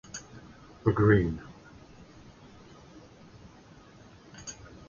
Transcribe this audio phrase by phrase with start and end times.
[0.83, 1.39] The green!